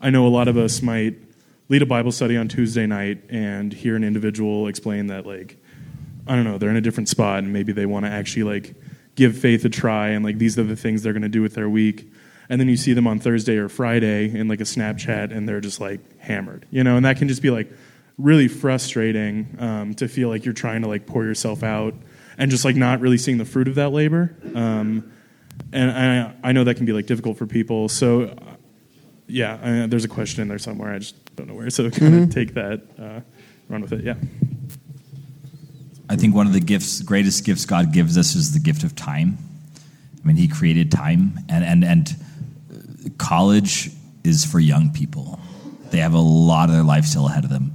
[0.00, 1.14] I know a lot of us might
[1.68, 5.56] lead a Bible study on Tuesday night and hear an individual explain that like
[6.26, 8.74] I don't know they're in a different spot and maybe they want to actually like
[9.14, 11.54] give faith a try and like these are the things they're going to do with
[11.54, 12.10] their week
[12.48, 15.60] and then you see them on Thursday or Friday in like a Snapchat and they're
[15.60, 17.70] just like hammered, you know, and that can just be like
[18.18, 21.94] really frustrating um, to feel like you're trying to like pour yourself out
[22.38, 24.34] and just like not really seeing the fruit of that labor.
[24.54, 25.12] Um,
[25.72, 27.88] and I, I know that can be like difficult for people.
[27.88, 28.36] So
[29.26, 30.94] yeah, uh, there's a question in there somewhere.
[30.94, 31.70] I just don't know where.
[31.70, 32.32] So kind of Mhm.
[32.32, 33.20] take that, uh,
[33.68, 34.04] run with it.
[34.04, 34.14] Yeah.
[36.08, 38.94] I think one of the gifts, greatest gifts God gives us is the gift of
[38.94, 39.38] time.
[40.22, 42.16] I mean, He created time, and and and
[43.18, 43.90] college
[44.24, 45.38] is for young people.
[45.90, 47.72] They have a lot of their life still ahead of them,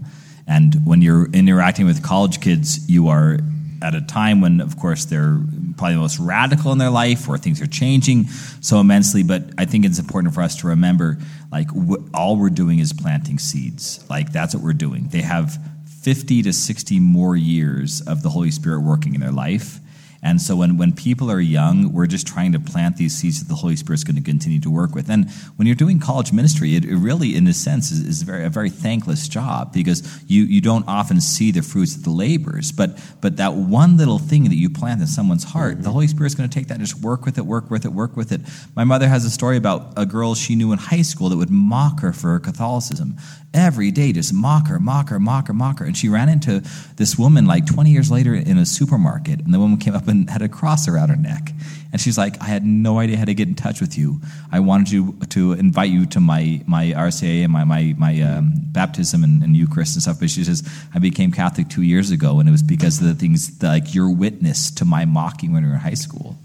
[0.48, 3.40] and when you're interacting with college kids, you are
[3.82, 5.40] at a time when, of course, they're
[5.82, 8.28] probably the most radical in their life, where things are changing
[8.62, 9.24] so immensely.
[9.24, 11.18] But I think it's important for us to remember,
[11.52, 14.06] like, wh- all we're doing is planting seeds.
[14.08, 15.08] Like that's what we're doing.
[15.08, 15.58] They have
[16.04, 19.80] 50 to 60 more years of the Holy Spirit working in their life.
[20.24, 23.48] And so when, when people are young, we're just trying to plant these seeds that
[23.48, 25.10] the Holy Spirit's going to continue to work with.
[25.10, 28.46] And when you're doing college ministry, it, it really, in a sense, is, is very,
[28.46, 32.72] a very thankless job because you, you don't often see the fruits of the labors.
[32.72, 35.92] But, but that one little thing that you plant in someone's heart, the mm-hmm.
[35.92, 38.16] Holy Spirit's going to take that and just work with it, work with it, work
[38.16, 38.42] with it.
[38.76, 41.50] My mother has a story about a girl she knew in high school that would
[41.50, 43.18] mock her for her Catholicism
[43.54, 45.86] every day, just mock her, mock her, mock her, mock her.
[45.86, 46.64] And she ran into
[46.96, 50.30] this woman like 20 years later in a supermarket, and the woman came up and
[50.30, 51.52] had a cross around her neck.
[51.92, 54.22] And she's like, I had no idea how to get in touch with you.
[54.52, 58.54] I wanted you to invite you to my, my RCIA and my, my, my um,
[58.72, 60.20] baptism and, and Eucharist and stuff.
[60.22, 63.16] But she says, I became Catholic two years ago, and it was because of the
[63.16, 66.38] things that, like your witness to my mocking when we were in high school.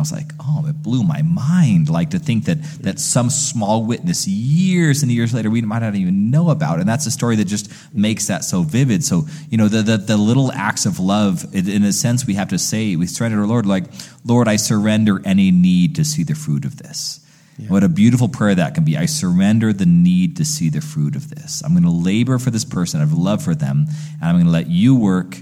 [0.00, 1.90] I was like, oh, it blew my mind.
[1.90, 5.94] Like to think that that some small witness years and years later we might not
[5.94, 9.04] even know about, and that's a story that just makes that so vivid.
[9.04, 12.34] So you know, the the, the little acts of love, it, in a sense, we
[12.34, 13.84] have to say we surrender to our Lord, like,
[14.24, 17.20] Lord, I surrender any need to see the fruit of this.
[17.68, 18.96] What a beautiful prayer that can be.
[18.96, 21.62] I surrender the need to see the fruit of this.
[21.62, 23.00] I'm going to labor for this person.
[23.00, 23.84] I have love for them,
[24.20, 25.36] and I'm going to let you work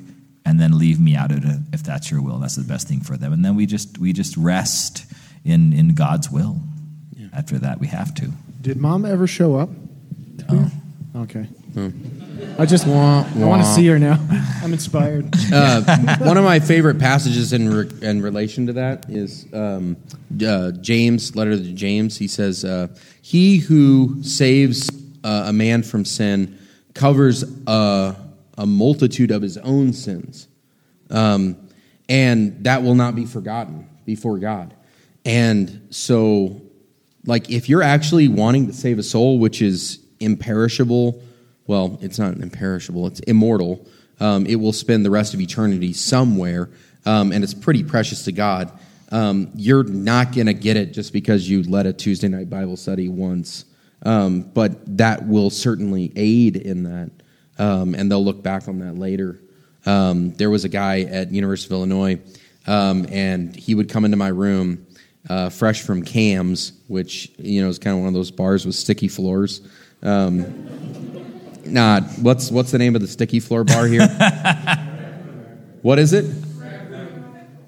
[0.48, 2.38] and then leave me out of it if that's your will.
[2.38, 3.32] That's the best thing for them.
[3.32, 5.04] And then we just we just rest
[5.44, 6.60] in in God's will.
[7.32, 8.32] After that, we have to.
[8.62, 9.68] Did mom ever show up?
[10.50, 10.70] No.
[11.14, 11.44] Okay.
[11.74, 11.90] Hmm.
[12.58, 14.18] I just Wah, I want to see her now.
[14.62, 15.28] I'm inspired.
[15.52, 19.96] uh, one of my favorite passages in re- in relation to that is um,
[20.44, 22.16] uh, James, letter to James.
[22.16, 22.88] He says, uh,
[23.20, 24.90] "He who saves
[25.22, 26.58] uh, a man from sin
[26.94, 28.16] covers a,
[28.58, 30.48] a multitude of his own sins,
[31.08, 31.56] um,
[32.10, 34.74] and that will not be forgotten before God."
[35.24, 36.60] And so,
[37.24, 41.22] like, if you're actually wanting to save a soul, which is imperishable
[41.68, 43.86] well, it's not imperishable, it's immortal.
[44.18, 46.70] Um, it will spend the rest of eternity somewhere,
[47.06, 48.72] um, and it's pretty precious to God.
[49.12, 52.76] Um, you're not going to get it just because you led a Tuesday night Bible
[52.76, 53.66] study once,
[54.02, 57.10] um, but that will certainly aid in that,
[57.58, 59.40] um, and they'll look back on that later.
[59.86, 62.20] Um, there was a guy at University of Illinois,
[62.66, 64.86] um, and he would come into my room
[65.28, 68.74] uh, fresh from Kam's, which you know is kind of one of those bars with
[68.74, 69.60] sticky floors.
[70.02, 70.78] Um,
[71.70, 74.06] Nah, what's what's the name of the sticky floor bar here?
[75.82, 76.24] what is it?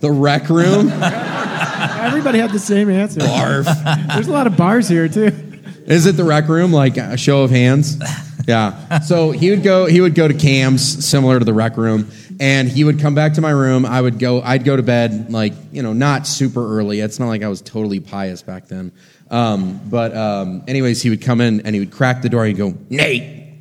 [0.00, 0.90] The rec room.
[0.90, 3.20] Everybody had the same answer.
[3.20, 4.08] Barf.
[4.14, 5.49] There's a lot of bars here too.
[5.90, 6.72] Is it the rec room?
[6.72, 7.98] Like a show of hands?
[8.48, 9.00] Yeah.
[9.00, 9.84] So he would go.
[9.84, 13.34] He would go to Kam's similar to the rec room, and he would come back
[13.34, 13.84] to my room.
[13.84, 14.40] I would go.
[14.40, 17.00] I'd go to bed like you know not super early.
[17.00, 18.92] It's not like I was totally pious back then.
[19.30, 22.44] Um, but um, anyways, he would come in and he would crack the door.
[22.44, 23.54] and He'd go, Nate,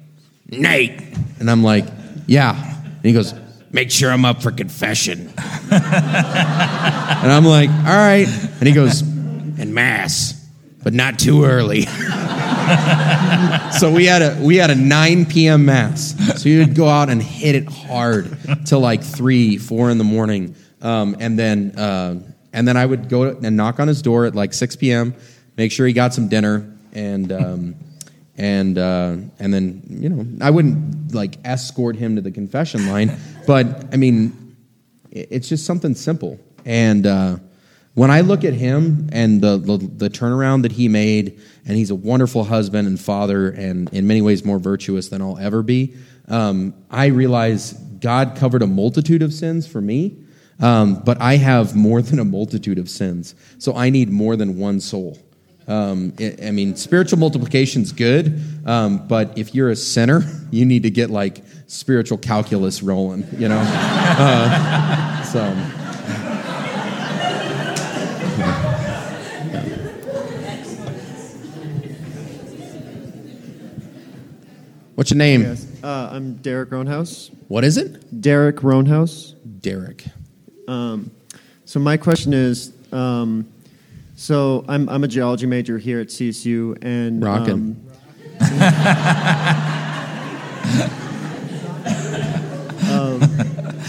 [0.48, 1.02] Nate,
[1.39, 1.86] and I'm like,
[2.26, 2.56] yeah.
[2.84, 3.34] And he goes,
[3.72, 5.32] make sure I'm up for confession.
[5.72, 8.28] and I'm like, all right.
[8.28, 10.38] And he goes, and mass,
[10.84, 11.82] but not too early.
[13.80, 15.65] so we had a we had a 9 p.m.
[15.65, 16.15] mass.
[16.42, 20.04] So you would go out and hit it hard till like three, four in the
[20.04, 22.22] morning, um, and then uh,
[22.54, 25.15] and then I would go and knock on his door at like 6 p.m.
[25.58, 27.76] Make sure he got some dinner, and um,
[28.38, 33.18] and uh, and then you know I wouldn't like escort him to the confession line,
[33.48, 34.56] but I mean
[35.12, 36.39] it's just something simple.
[36.65, 37.38] And uh,
[38.00, 41.90] when I look at him and the, the the turnaround that he made, and he's
[41.90, 45.96] a wonderful husband and father, and in many ways more virtuous than I'll ever be.
[46.30, 50.16] Um, I realize God covered a multitude of sins for me,
[50.62, 54.58] um, but I have more than a multitude of sins, so I need more than
[54.58, 55.18] one soul.
[55.68, 60.84] Um, I I mean, spiritual multiplication's good, um, but if you're a sinner, you need
[60.84, 63.62] to get like spiritual calculus rolling, you know.
[64.22, 65.79] Uh, so.
[75.00, 75.44] What's your name?
[75.44, 75.66] Yes.
[75.82, 77.32] Uh, I'm Derek Roanhouse.
[77.48, 78.20] What is it?
[78.20, 79.34] Derek Roanhouse.
[79.62, 80.04] Derek.
[80.68, 81.12] Um,
[81.64, 83.48] so my question is, um,
[84.18, 87.54] So I'm I'm a geology major here at CSU, and Rockin'.
[87.54, 87.78] um,
[92.92, 93.22] um,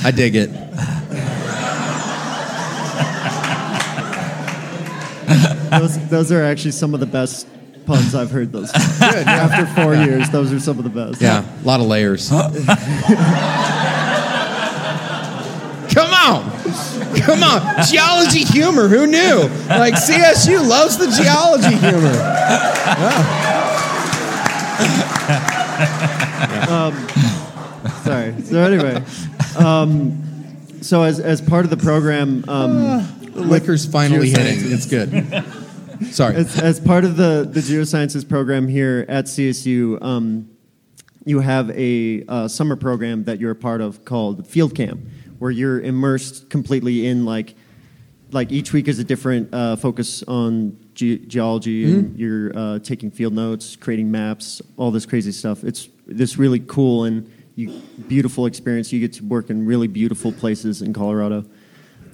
[0.05, 0.51] I dig it.
[5.73, 7.49] those those are actually some of the best
[7.91, 8.71] puns I've heard those.
[9.03, 11.21] After four years, those are some of the best.
[11.21, 12.29] Yeah, a lot of layers.
[12.31, 12.39] Come
[16.15, 16.49] on.
[17.21, 17.85] Come on.
[17.91, 18.87] Geology humor.
[18.87, 19.49] Who knew?
[19.69, 22.15] Like CSU loves the geology humor.
[26.71, 27.09] um,
[28.05, 28.41] sorry.
[28.43, 29.03] So anyway,
[29.59, 30.23] um,
[30.81, 34.71] so as as part of the program, um, The liquor's finally hitting.
[34.73, 35.11] It's good.
[36.11, 36.35] Sorry.
[36.35, 40.51] As, as part of the the geosciences program here at CSU, um,
[41.25, 45.01] you have a uh, summer program that you're a part of called Field Camp,
[45.39, 47.55] where you're immersed completely in like
[48.33, 53.11] like each week is a different uh, focus on ge- geology, and you're uh, taking
[53.11, 55.65] field notes, creating maps, all this crazy stuff.
[55.65, 57.71] It's this really cool and you,
[58.09, 58.93] beautiful experience.
[58.93, 61.45] You get to work in really beautiful places in Colorado.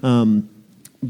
[0.03, 0.51] Um,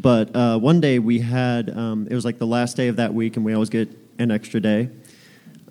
[0.00, 3.14] but uh, one day we had um, it was like the last day of that
[3.14, 4.90] week, and we always get an extra day.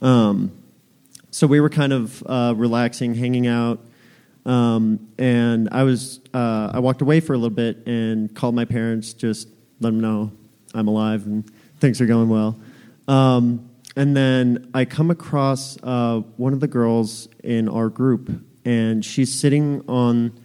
[0.01, 0.51] Um,
[1.31, 3.79] so we were kind of uh, relaxing, hanging out,
[4.45, 8.65] um, and I was uh, I walked away for a little bit and called my
[8.65, 9.47] parents, just
[9.79, 10.31] let them know
[10.73, 12.59] I'm alive and things are going well.
[13.07, 18.31] Um, and then I come across uh, one of the girls in our group,
[18.65, 20.37] and she's sitting on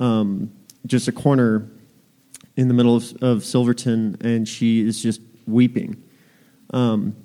[0.00, 0.50] um,
[0.86, 1.68] just a corner
[2.56, 6.02] in the middle of, of Silverton, and she is just weeping.
[6.72, 7.16] Um,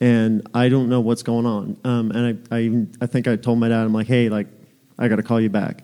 [0.00, 1.76] and I don't know what's going on.
[1.84, 4.46] Um, and I, I, even, I think I told my dad, I'm like, hey, like,
[4.98, 5.82] I got to call you back.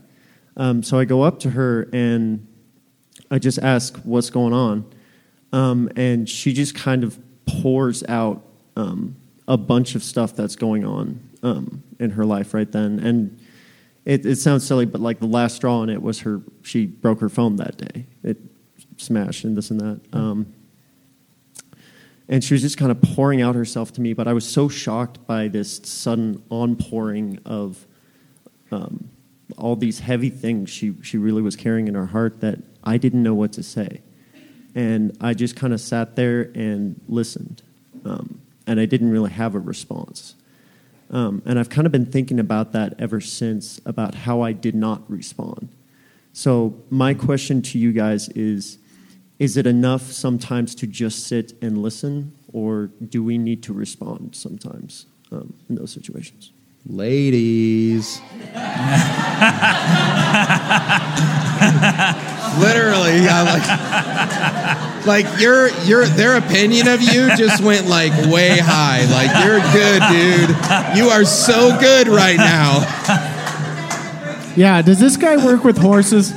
[0.56, 2.46] Um, so I go up to her and
[3.30, 4.86] I just ask what's going on.
[5.52, 8.42] Um, and she just kind of pours out
[8.76, 12.98] um, a bunch of stuff that's going on um, in her life right then.
[12.98, 13.38] And
[14.04, 17.20] it, it sounds silly, but like the last straw on it was her, she broke
[17.20, 18.06] her phone that day.
[18.22, 18.38] It
[18.96, 20.00] smashed and this and that.
[20.12, 20.52] Um,
[22.28, 24.68] and she was just kind of pouring out herself to me, but I was so
[24.68, 27.86] shocked by this sudden onpouring of
[28.72, 29.10] um,
[29.56, 33.22] all these heavy things she, she really was carrying in her heart that I didn't
[33.22, 34.00] know what to say.
[34.74, 37.62] And I just kind of sat there and listened.
[38.04, 40.34] Um, and I didn't really have a response.
[41.10, 44.74] Um, and I've kind of been thinking about that ever since, about how I did
[44.74, 45.68] not respond.
[46.32, 48.78] So, my question to you guys is
[49.38, 54.34] Is it enough sometimes to just sit and listen, or do we need to respond
[54.34, 56.52] sometimes um, in those situations?
[56.86, 58.20] Ladies.
[62.58, 63.42] Literally, yeah,
[65.04, 69.04] like, like your your their opinion of you just went like way high.
[69.10, 70.96] Like you're good, dude.
[70.96, 72.80] You are so good right now.
[74.56, 76.32] Yeah, does this guy work with horses?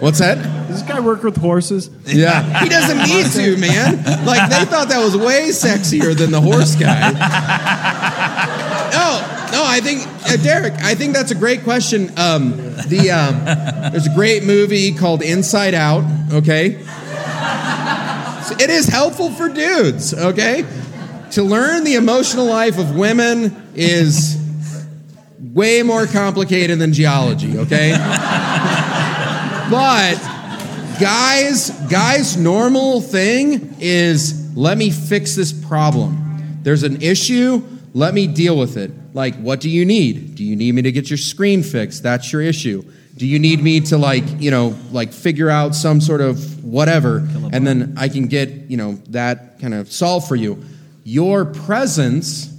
[0.00, 0.59] What's that?
[0.70, 1.90] Does this guy work with horses?
[2.06, 3.96] Yeah, he doesn't need to, man.
[4.24, 7.10] Like they thought that was way sexier than the horse guy.
[8.92, 9.20] No,
[9.52, 12.10] no, I think uh, Derek, I think that's a great question.
[12.16, 12.56] Um,
[12.88, 13.44] the um,
[13.92, 16.04] there's a great movie called Inside Out.
[16.32, 16.82] Okay,
[18.44, 20.14] So it is helpful for dudes.
[20.14, 20.64] Okay,
[21.32, 24.36] to learn the emotional life of women is
[25.52, 27.58] way more complicated than geology.
[27.58, 27.92] Okay,
[29.70, 30.16] but
[31.00, 36.60] guys guys normal thing is let me fix this problem.
[36.62, 37.62] There's an issue
[37.94, 38.92] let me deal with it.
[39.14, 40.34] Like what do you need?
[40.34, 42.02] Do you need me to get your screen fixed?
[42.02, 42.84] That's your issue.
[43.16, 47.18] Do you need me to like you know like figure out some sort of whatever
[47.52, 50.62] and then i can get you know that kind of solved for you?
[51.04, 52.54] Your presence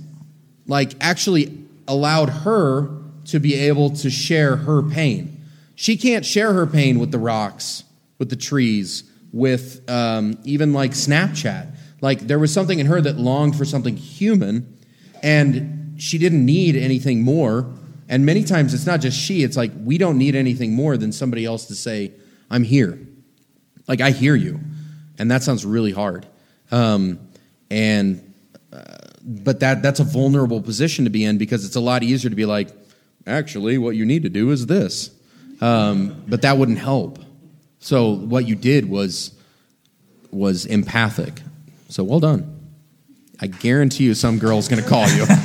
[0.68, 2.90] like actually allowed her
[3.26, 5.46] to be able to share her pain.
[5.76, 7.84] She can't share her pain with the rocks,
[8.22, 9.04] with the trees,
[9.34, 11.76] with um, even like Snapchat.
[12.02, 14.78] Like there was something in her that longed for something human,
[15.24, 17.74] and she didn't need anything more.
[18.08, 21.12] And many times it's not just she, it's like we don't need anything more than
[21.12, 22.12] somebody else to say,
[22.52, 23.00] I'm here.
[23.88, 24.60] Like I hear you.
[25.18, 26.28] And that sounds really hard.
[26.70, 27.28] Um,
[27.72, 28.36] and,
[28.72, 28.84] uh,
[29.24, 32.36] but that, that's a vulnerable position to be in because it's a lot easier to
[32.36, 32.70] be like,
[33.26, 35.10] actually, what you need to do is this.
[35.60, 37.18] Um, but that wouldn't help.
[37.82, 39.34] So what you did was
[40.32, 41.42] was empathic.
[41.90, 42.60] So well done.
[43.42, 45.26] I guarantee you, some girl's going to call you.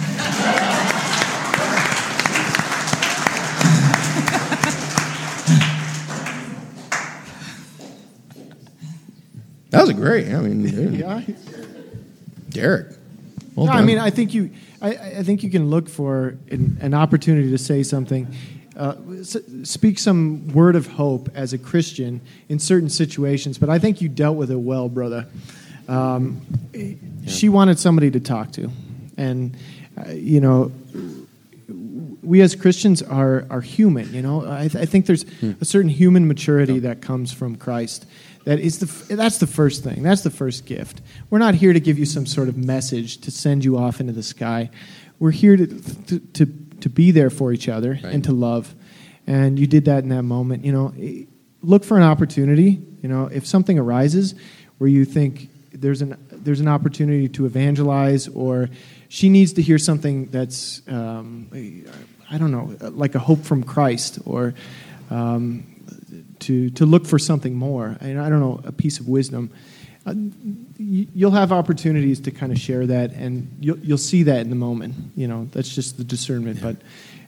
[9.70, 10.34] That was a great great.
[10.34, 10.94] I mean.
[10.94, 11.20] Yeah.
[12.48, 12.96] Derek.
[13.54, 16.78] Well No, I mean, I think you, I, I think you can look for an,
[16.80, 18.34] an opportunity to say something,
[18.76, 18.94] uh,
[19.64, 23.58] speak some word of hope as a Christian in certain situations.
[23.58, 25.26] But I think you dealt with it well, brother.
[25.88, 26.40] Um,
[27.26, 28.70] She wanted somebody to talk to,
[29.16, 29.56] and
[29.98, 30.70] uh, you know,
[32.22, 34.12] we as Christians are are human.
[34.12, 35.24] You know, I, th- I think there's
[35.60, 38.06] a certain human maturity that comes from Christ.
[38.44, 40.02] That is the f- that's the first thing.
[40.02, 41.00] That's the first gift.
[41.30, 44.12] We're not here to give you some sort of message to send you off into
[44.12, 44.70] the sky.
[45.18, 46.46] We're here to to to,
[46.80, 48.74] to be there for each other and to love.
[49.26, 50.64] And you did that in that moment.
[50.64, 51.26] You know,
[51.62, 52.80] look for an opportunity.
[53.02, 54.34] You know, if something arises
[54.78, 58.68] where you think there's an there's an opportunity to evangelize or
[59.08, 61.48] she needs to hear something that's um,
[62.30, 64.54] I don't know like a hope from Christ or
[65.10, 65.64] um,
[66.40, 69.50] to to look for something more and I don't know a piece of wisdom
[70.06, 70.14] uh,
[70.78, 74.56] you'll have opportunities to kind of share that and you'll, you'll see that in the
[74.56, 76.62] moment you know that's just the discernment.
[76.62, 76.76] But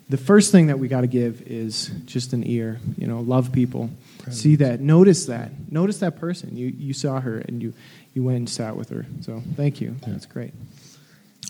[0.09, 3.53] the first thing that we got to give is just an ear you know love
[3.53, 3.91] people.
[4.31, 6.57] See that notice that notice that person.
[6.57, 7.75] You you saw her and you
[8.15, 9.07] you went and sat with her.
[9.23, 9.97] So thank you.
[10.07, 10.53] That's great.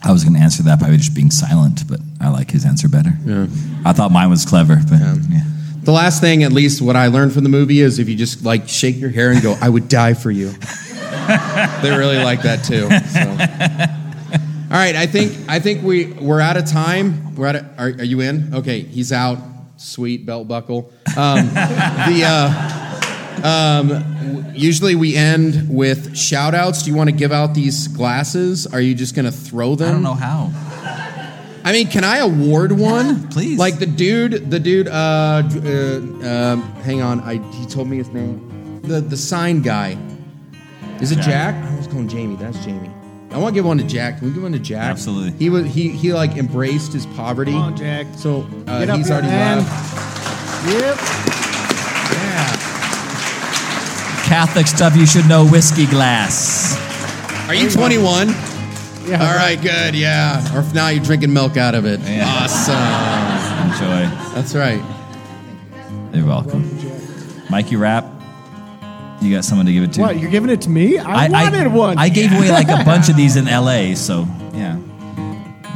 [0.02, 2.88] I was going to answer that by just being silent, but I like his answer
[2.88, 3.10] better.
[3.24, 3.46] Yeah.
[3.84, 5.42] I thought mine was clever, but yeah.
[5.82, 8.44] The last thing, at least what I learned from the movie, is if you just
[8.44, 10.52] like shake your hair and go, "I would die for you."
[11.82, 12.88] they really like that too.
[13.08, 13.98] So.
[14.70, 17.34] All right, I think I think we we're out of time.
[17.34, 17.56] We're out.
[17.56, 18.54] Of, are, are you in?
[18.54, 19.38] Okay, he's out.
[19.78, 20.92] Sweet belt buckle.
[21.16, 22.88] Um, the uh,
[23.44, 26.82] um, usually we end with shout outs.
[26.82, 28.66] Do you want to give out these glasses?
[28.66, 29.88] Are you just going to throw them?
[29.88, 30.50] I don't know how.
[31.64, 33.28] I mean, can I award one?
[33.28, 33.58] please.
[33.58, 34.88] Like the dude, the dude.
[34.88, 38.80] Uh, uh, um, hang on, I he told me his name.
[38.82, 39.96] The the sign guy.
[41.00, 41.54] Is it Jack?
[41.54, 42.36] I was calling Jamie.
[42.36, 42.90] That's Jamie.
[43.30, 44.18] I want to give one to Jack.
[44.18, 44.84] Can we give one to Jack?
[44.90, 45.32] Absolutely.
[45.38, 47.52] He was he he like embraced his poverty.
[47.52, 48.06] Come on, Jack.
[48.16, 49.58] So uh, Get up he's here, already man.
[49.58, 50.66] left.
[50.72, 50.96] yep
[52.12, 52.54] Yeah.
[54.26, 56.76] Catholic stuff you should know whiskey glass.
[57.48, 58.28] Are you 21?
[58.28, 59.22] Yeah.
[59.26, 59.94] All right, good.
[59.94, 60.54] Yeah.
[60.54, 61.98] Or if not, you're drinking milk out of it.
[62.00, 62.74] Awesome.
[63.72, 64.34] Enjoy.
[64.34, 64.82] That's right.
[66.14, 66.68] You're welcome.
[67.48, 68.04] Mikey Rap,
[69.20, 70.00] you got someone to give it to?
[70.00, 73.08] what you're giving it to me I, wanted one I gave away like a bunch
[73.08, 74.76] of these in LA, so yeah.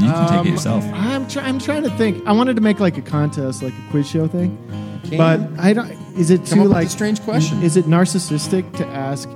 [0.01, 0.85] You can take it Um, yourself.
[0.93, 2.27] I'm, try- I'm trying to think.
[2.27, 4.57] I wanted to make like a contest, like a quiz show thing,
[5.05, 5.41] Can but?
[5.63, 5.91] I don't.
[6.19, 7.63] Is it too up with a like strange question.
[7.63, 9.29] Is it narcissistic to ask?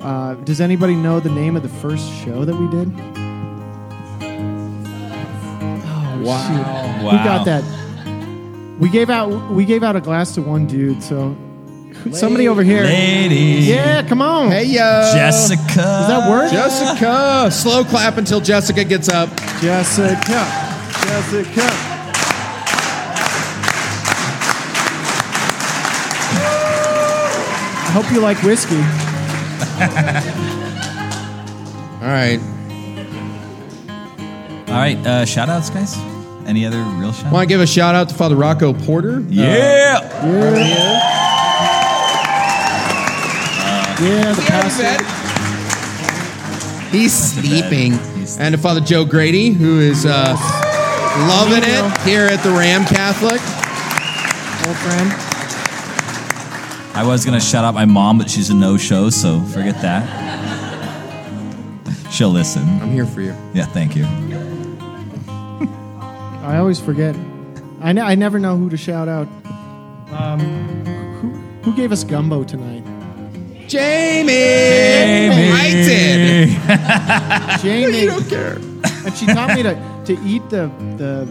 [0.00, 2.88] Uh, does anybody know the name of the first show that we did?
[5.84, 6.46] Oh, Wow.
[6.48, 7.00] shoot.
[7.00, 7.24] Who Wow.
[7.24, 7.64] got that?
[8.80, 11.02] We gave out we gave out a glass to one dude.
[11.02, 11.36] So
[12.10, 13.64] somebody over here, Lady.
[13.66, 14.50] Yeah, come on.
[14.50, 15.62] Hey yo, Jessica.
[15.76, 16.50] Does that work?
[16.50, 17.50] Jessica.
[17.50, 19.28] Slow clap until Jessica gets up.
[19.60, 20.16] Jessica.
[21.06, 21.68] Jessica.
[27.84, 28.76] I hope you like whiskey.
[32.00, 32.40] All right.
[34.68, 35.94] All right, uh, shout outs, guys.
[36.46, 39.20] Any other real shout Want to give a shout out to Father Rocco Porter?
[39.28, 40.00] Yeah.
[40.00, 41.11] Yeah,
[44.08, 45.04] the pastor.
[46.96, 47.94] He's sleeping.
[48.38, 50.36] And to Father Joe Grady, who is uh,
[51.28, 53.40] loving it here at the Ram Catholic.
[54.66, 55.12] Old friend.
[56.94, 60.06] I was gonna shout out my mom, but she's a no-show, so forget that.
[62.12, 62.62] She'll listen.
[62.80, 63.34] I'm here for you.
[63.54, 64.04] Yeah, thank you.
[66.42, 67.16] I always forget.
[67.80, 69.26] I, ne- I never know who to shout out.
[70.12, 70.40] Um,
[71.20, 71.30] who,
[71.62, 72.84] who gave us gumbo tonight?
[73.72, 74.32] Jamie!
[74.32, 75.50] Jamie!
[75.50, 76.48] I did.
[77.62, 78.00] Jamie.
[78.02, 78.56] you don't care.
[79.06, 81.26] And she taught me to, to eat the, the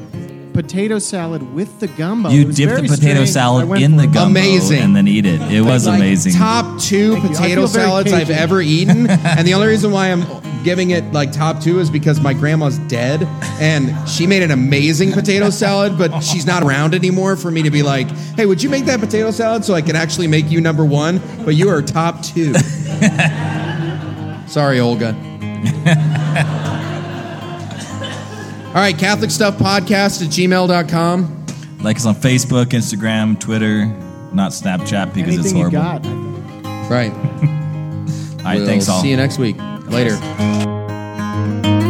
[0.52, 2.30] potato salad with the gumbo.
[2.30, 3.30] You dip the potato strange.
[3.30, 4.82] Salad in the gumbo Amazing.
[4.82, 5.39] and then eat it.
[5.52, 6.34] It was Like, amazing.
[6.34, 9.08] Top two Thank potato salads I've ever eaten.
[9.10, 10.22] and the only reason why I'm
[10.64, 13.24] giving it like top two is because my grandma's dead
[13.59, 17.72] and she made an amazing potato salad, but she's not around anymore for me to
[17.72, 20.62] be like, hey, would you make that potato salad so I can actually make you
[20.62, 21.20] number one?
[21.43, 22.53] But you are top two.
[24.47, 25.16] Sorry, Olga.
[28.68, 31.45] All right, Catholic Stuff Podcast at gmail.com.
[31.82, 33.86] Like us on Facebook, Instagram, Twitter,
[34.32, 36.09] not Snapchat because it's Anything you horrible.
[36.09, 36.89] got.
[36.89, 37.12] Right.
[38.41, 39.01] All right, We'll thanks all.
[39.01, 39.55] See you next week.
[39.92, 41.80] Later.